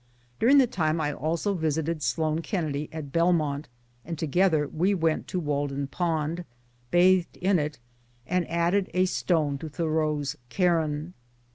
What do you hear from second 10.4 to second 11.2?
cairn.